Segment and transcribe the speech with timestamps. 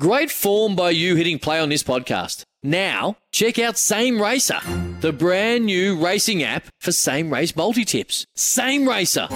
[0.00, 2.44] Great form by you hitting play on this podcast.
[2.62, 4.58] Now, check out Same Racer,
[5.02, 8.24] the brand new racing app for same race multi tips.
[8.34, 9.26] Same Racer.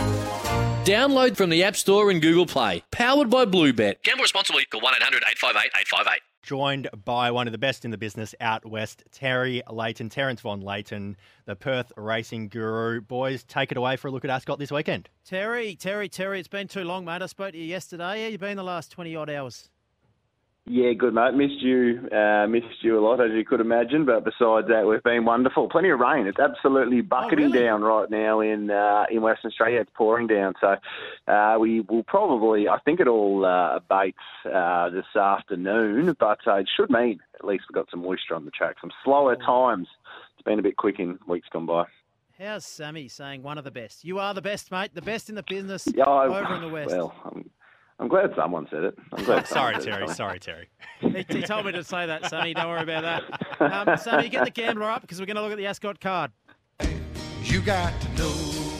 [0.86, 2.82] Download from the App Store and Google Play.
[2.90, 4.02] Powered by Bluebet.
[4.02, 4.64] Gamble responsibly.
[4.64, 6.20] Call 1 800 858 858.
[6.42, 10.62] Joined by one of the best in the business out west, Terry Leighton, Terence Von
[10.62, 13.02] Leighton, the Perth racing guru.
[13.02, 15.10] Boys, take it away for a look at Ascot this weekend.
[15.22, 17.20] Terry, Terry, Terry, it's been too long, mate.
[17.20, 18.22] I spoke to you yesterday.
[18.22, 19.68] How you been the last 20 odd hours?
[20.68, 21.34] Yeah, good mate.
[21.34, 24.04] Missed you, uh, missed you a lot as you could imagine.
[24.04, 25.68] But besides that, we've been wonderful.
[25.68, 26.26] Plenty of rain.
[26.26, 27.60] It's absolutely bucketing really?
[27.60, 29.80] down right now in uh, in Western Australia.
[29.80, 30.54] It's pouring down.
[30.60, 30.74] So
[31.32, 34.14] uh, we will probably, I think it all uh, abates
[34.52, 36.16] uh, this afternoon.
[36.18, 38.76] But uh, it should mean at least we've got some moisture on the track.
[38.80, 39.86] Some slower times.
[40.34, 41.84] It's been a bit quick in weeks gone by.
[42.38, 44.04] How's Sammy saying one of the best?
[44.04, 44.90] You are the best, mate.
[44.94, 46.90] The best in the business Yeah, I- over in the West.
[46.90, 47.48] Well, I'm,
[47.98, 48.98] I'm glad someone said it.
[49.12, 50.00] I'm glad Sorry, someone said it, Terry.
[50.04, 50.14] Tommy.
[50.14, 50.68] Sorry, Terry.
[51.28, 52.54] he, he told me to say that, Sonny.
[52.54, 53.88] Don't worry about that.
[53.88, 56.30] Um, Sammy, get the gambler up because we're going to look at the Ascot card.
[57.42, 58.28] You got to know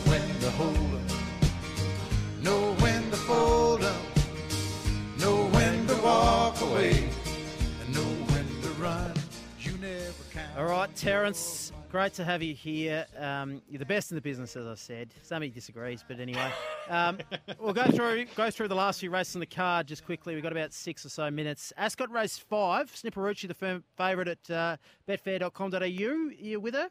[0.05, 3.97] when to hold up, know when to fold up,
[5.19, 7.09] know when to walk away,
[7.81, 8.01] and know
[8.35, 9.13] when to run.
[9.61, 10.59] You never count.
[10.59, 11.66] All right, Terence,
[11.97, 13.07] great to have you here.
[13.19, 15.15] Um, you're the best in the business, as I said.
[15.23, 16.53] Sammy disagrees, but anyway,
[16.91, 17.17] um,
[17.59, 20.35] we'll go through go through the last few races on the card just quickly.
[20.35, 21.73] We've got about six or so minutes.
[21.79, 24.77] Ascot race five, Snipperucci, the firm favourite at uh,
[25.09, 25.79] betfair.com.au.
[25.79, 26.91] You with her?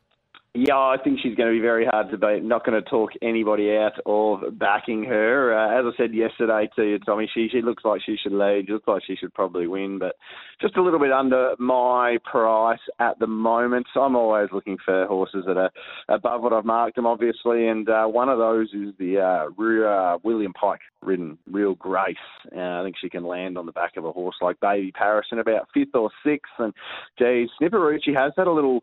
[0.58, 2.42] Yeah, I think she's going to be very hard to beat.
[2.42, 5.53] Not going to talk anybody out of backing her.
[5.53, 8.70] Uh, as I said yesterday to you, Tommy, she she looks like she should lead.
[8.70, 10.16] Looks like she should probably win, but
[10.62, 13.88] just a little bit under my price at the moment.
[13.94, 15.72] So I'm always looking for horses that are
[16.08, 20.17] above what I've marked them, obviously, and uh, one of those is the uh, uh,
[20.23, 22.16] William Pike ridden Real Grace.
[22.56, 25.28] Uh, I think she can land on the back of a horse like Baby Paris
[25.34, 26.53] in about fifth or sixth.
[26.59, 26.73] And
[27.19, 28.80] geez, Snipperucci has had a little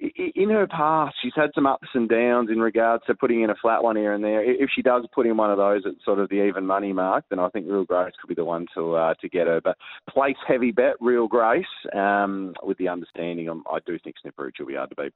[0.00, 3.54] in her past, she's had some ups and downs in regards to putting in a
[3.54, 4.42] flat one here and there.
[4.42, 7.24] If she does put in one of those at sort of the even money mark,
[7.28, 9.60] then I think Real Grace could be the one to uh, to get her.
[9.62, 9.76] But
[10.08, 14.66] place heavy bet, Real Grace, um, with the understanding, um, I do think Snipperucci will
[14.66, 15.12] be hard to beat.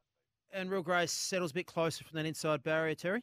[0.53, 3.23] And Real Grace settles a bit closer from that inside barrier, Terry.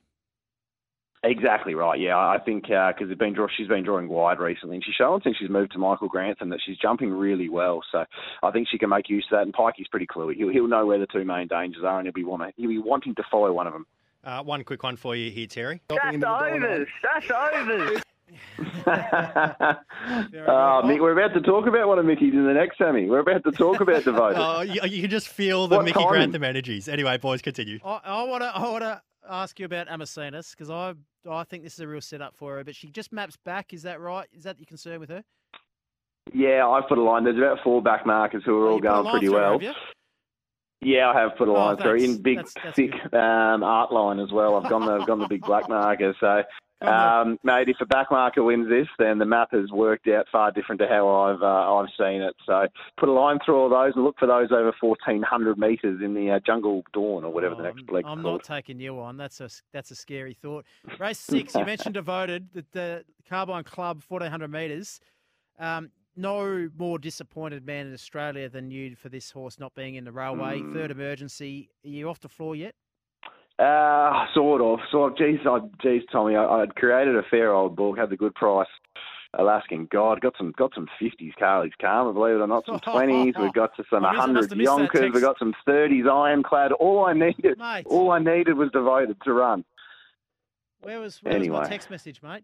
[1.23, 1.99] Exactly right.
[1.99, 5.21] Yeah, I think because it's been draw, she's been drawing wide recently, and she's shown
[5.23, 7.81] since she's moved to Michael Grantham that she's jumping really well.
[7.91, 8.05] So
[8.41, 9.43] I think she can make use of that.
[9.43, 10.35] And Pikey's pretty cluey.
[10.35, 12.79] He'll, he'll know where the two main dangers are, and he'll be want he'll be
[12.79, 13.85] wanting to follow one of them.
[14.23, 15.81] Uh, one quick one for you here, Terry.
[15.89, 16.87] That's overs.
[17.03, 18.01] That's overs.
[18.85, 20.81] Very Oh.
[20.85, 23.09] Mick, we're about to talk about one of Mickey's in the next Sammy.
[23.09, 24.37] We're about to talk about devoted.
[24.41, 26.09] Oh, you, you can just feel the What Mickey timing?
[26.09, 26.87] Grantham energies.
[26.87, 27.79] Anyway, boys, continue.
[27.85, 30.69] I, I want to I want to ask you about Amazonas because
[31.29, 33.73] I I think this is a real setup for her, but she just maps back.
[33.73, 34.27] Is that right?
[34.33, 35.23] Is that your concern with her?
[36.33, 37.23] yeah, I've put a line.
[37.23, 39.59] There's about four back markers who are all You put a going pretty her, well.
[40.83, 43.91] Yeah, I have put a Oh, line through in big, That's- that's thick um, art
[43.91, 44.55] line as well.
[44.55, 46.15] I've gone the I've gone the big black marker.
[46.19, 46.43] So,
[46.87, 50.51] um, mate, if a back marker wins this, then the map has worked out far
[50.51, 52.35] different to how I've uh, I've seen it.
[52.45, 52.67] So,
[52.99, 56.31] put a line through all those and look for those over 1400 metres in the
[56.31, 59.17] uh, Jungle Dawn or whatever the Oh, next I'm- I'm not taking you on.
[59.17, 60.65] That's a that's a scary thought.
[60.99, 64.99] Race six, you mentioned devoted the, the Carbine Club, fourteen hundred metres.
[65.59, 70.03] Um, no more disappointed man in Australia than you for this horse not being in
[70.03, 70.59] the railway.
[70.59, 70.73] Hmm.
[70.73, 71.69] Third emergency.
[71.85, 72.75] Are you off the floor yet?
[73.59, 74.79] Uh, sort of.
[74.91, 75.17] Sort of.
[75.17, 78.67] Geez, I, geez, Tommy, I, I'd created a fair old book, had the good price.
[79.37, 83.33] Alaskan God, got some got some fifties Carly's Karma, believe it or not, some twenties.
[83.39, 85.13] We've got to some hundred must have missed that Yonkers.
[85.13, 86.73] We've got some thirties Ironclad.
[86.73, 87.85] All I needed, Mate.
[87.85, 89.63] all I needed was devoted to run.
[90.81, 91.59] Where was where was Anyway.
[91.59, 92.43] my text message, mate?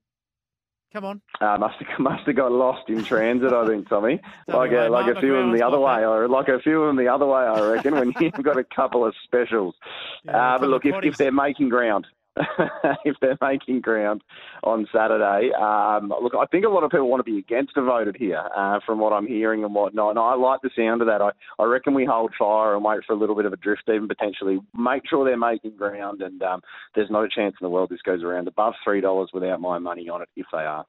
[0.93, 1.21] Come on.
[1.41, 4.21] Uh, must have must have got lost in transit, I think, Tommy.
[4.47, 6.81] Like worry, a, like a few of them the other way, or like a few
[6.81, 7.41] of them the other way.
[7.41, 9.75] I reckon when you've got a couple of specials.
[10.23, 12.07] Yeah, uh, but look, if, if they're making ground,
[13.05, 14.23] if they're making ground
[14.63, 17.87] on Saturday, um, look, I think a lot of people want to be against a
[17.87, 20.11] devoted here, uh, from what I'm hearing and whatnot.
[20.11, 21.21] And I like the sound of that.
[21.21, 23.83] I, I reckon we hold fire and wait for a little bit of a drift,
[23.87, 26.21] even potentially make sure they're making ground.
[26.21, 26.61] And um,
[26.95, 30.09] there's no chance in the world this goes around above three dollars without my money
[30.09, 30.85] on it if they are.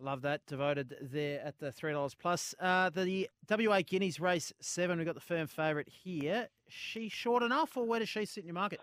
[0.00, 0.40] Love that.
[0.46, 2.54] Devoted there at the three dollars plus.
[2.60, 4.98] Uh, the WA Guineas race seven.
[4.98, 6.48] We've got the firm favourite here.
[6.68, 8.80] She short enough, or where does she sit in your market?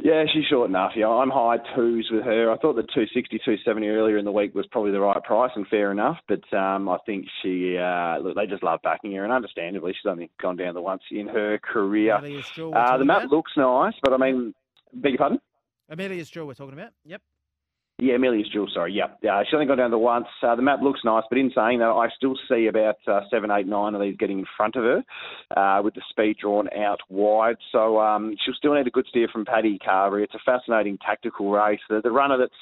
[0.00, 0.92] Yeah, she's short enough.
[0.94, 2.52] Yeah, I'm high twos with her.
[2.52, 5.66] I thought the 260, 270 earlier in the week was probably the right price and
[5.66, 6.18] fair enough.
[6.28, 10.08] But um, I think she, uh, look, they just love backing her, and understandably, she's
[10.08, 12.14] only gone down the once in her career.
[12.14, 12.70] Amelia's Jewel.
[12.72, 13.30] we're Uh, the map about.
[13.32, 14.54] looks nice, but I mean,
[14.94, 15.40] beg your pardon?
[15.88, 16.46] Amelia's Jewel.
[16.46, 16.92] We're talking about.
[17.04, 17.20] Yep.
[18.00, 18.92] Yeah, Amelia's Jewel, sorry.
[18.92, 19.42] Yeah, yeah.
[19.42, 20.28] She's only gone down the once.
[20.40, 23.50] Uh, the map looks nice, but in saying that, I still see about uh, seven,
[23.50, 25.02] eight, nine of these getting in front of her
[25.60, 27.56] uh, with the speed drawn out wide.
[27.72, 30.22] So um, she'll still need a good steer from Paddy Carbery.
[30.22, 31.80] It's a fascinating tactical race.
[31.88, 32.52] The, the runner that's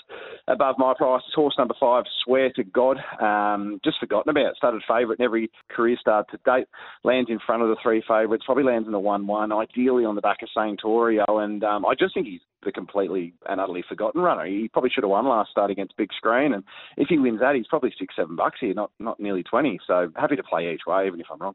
[0.49, 2.97] above my price is horse number five, Swear to God.
[3.21, 4.57] Um, just forgotten about.
[4.57, 6.67] Started favourite in every career start to date.
[7.05, 8.45] Lands in front of the three favourites.
[8.47, 9.53] Probably lands in the one-one.
[9.53, 13.33] Ideally on the back of Saint Torio, and um, I just think he's the completely
[13.49, 14.45] and utterly forgotten runner.
[14.45, 16.63] He probably should have won last start against Big Screen, and
[16.99, 19.81] if he wins that, he's probably six, seven bucks here, not not nearly twenty.
[19.87, 21.55] So happy to play each way, even if I'm wrong.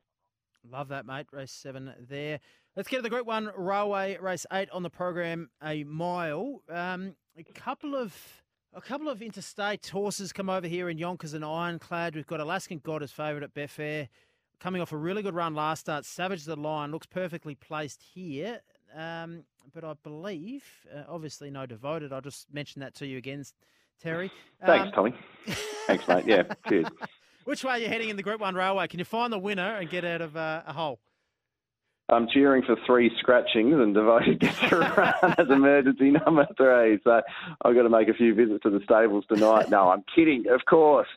[0.72, 1.28] Love that, mate.
[1.32, 2.40] Race seven there.
[2.76, 5.50] Let's get to the Group One Railway Race Eight on the program.
[5.62, 6.62] A mile.
[6.70, 8.16] Um, a couple of
[8.74, 12.16] a couple of interstate horses come over here in Yonkers and Ironclad.
[12.16, 14.08] We've got Alaskan God as favourite at Betfair,
[14.60, 16.06] coming off a really good run last start.
[16.06, 18.62] Savage the Lion looks perfectly placed here.
[18.96, 19.44] Um,
[19.74, 20.64] but I believe,
[20.94, 22.14] uh, obviously, no devoted.
[22.14, 23.44] I'll just mention that to you again,
[24.02, 24.32] Terry.
[24.66, 25.14] Thanks, um, Tommy.
[25.88, 26.26] Thanks, mate.
[26.26, 26.88] Yeah, cheers.
[27.46, 28.88] Which way are you heading in the Group 1 Railway?
[28.88, 31.00] Can you find the winner and get out of uh, a hole?
[32.12, 34.76] I'm cheering for three scratchings and Devoted gets a
[35.22, 37.00] run as emergency number three.
[37.04, 37.22] So
[37.64, 39.70] I've got to make a few visits to the stables tonight.
[39.70, 41.08] No, I'm kidding, of course.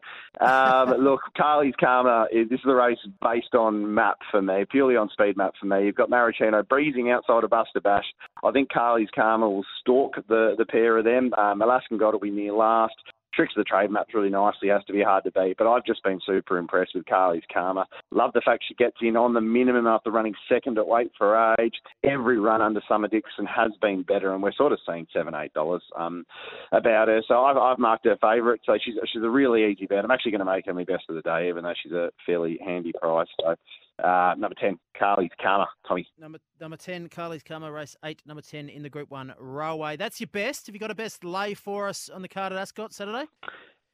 [0.41, 5.09] Um, look, Carly's Karma, this is a race based on map for me, purely on
[5.11, 5.87] speed map for me.
[5.87, 8.07] You've got Maricino breezing outside of Buster Bash.
[8.43, 11.33] I think Carly's Karma will stalk the, the pair of them.
[11.35, 12.95] Um, Alaskan God will be near last
[13.35, 14.69] tricks of the trade maps really nicely.
[14.69, 15.57] Has to be hard to beat.
[15.59, 17.87] But I've just been super impressed with Carly's Karma.
[18.11, 21.55] Love the fact she gets in on the minimum after running second at weight for
[21.61, 21.75] age.
[22.05, 25.53] Every run under Summer Dixon has been better, and we're sort of seeing seven, eight
[25.55, 26.25] dollars um,
[26.73, 27.23] about her.
[27.27, 28.61] So I've, I've marked her favourite.
[28.65, 30.05] So she's she's a really easy bet.
[30.05, 32.11] I'm actually going to make her my best of the day, even though she's a
[32.27, 33.29] fairly handy price.
[33.41, 33.55] So
[34.03, 36.07] uh, number 10, Carly's Karma, Tommy.
[36.19, 39.97] Number number 10, Carly's Karma, race 8, number 10 in the Group 1 Railway.
[39.97, 40.67] That's your best.
[40.67, 43.27] Have you got a best lay for us on the card at Ascot Saturday?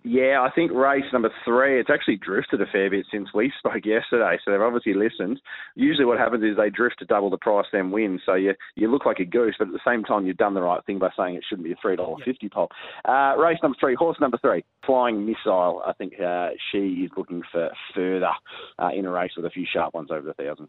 [0.03, 3.85] Yeah, I think race number three, it's actually drifted a fair bit since we spoke
[3.85, 5.41] yesterday, so they've obviously listened.
[5.75, 8.19] Usually what happens is they drift to double the price, then win.
[8.25, 10.63] So you you look like a goose, but at the same time you've done the
[10.63, 12.53] right thing by saying it shouldn't be a $3.50 yep.
[12.53, 12.71] pop.
[13.05, 15.83] Uh, race number three, horse number three, Flying Missile.
[15.87, 18.31] I think uh, she is looking for further
[18.79, 20.69] uh, in a race with a few sharp ones over the thousand.